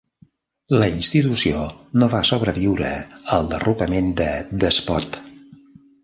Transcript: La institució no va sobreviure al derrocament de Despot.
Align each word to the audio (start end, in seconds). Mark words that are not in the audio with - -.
La 0.75 0.85
institució 0.99 1.65
no 2.03 2.07
va 2.13 2.21
sobreviure 2.29 2.89
al 3.37 3.51
derrocament 3.51 4.09
de 4.23 4.31
Despot. 4.65 5.21